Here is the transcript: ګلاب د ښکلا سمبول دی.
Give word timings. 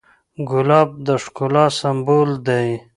ګلاب 0.49 0.89
د 1.05 1.07
ښکلا 1.23 1.65
سمبول 1.79 2.29
دی. 2.47 2.67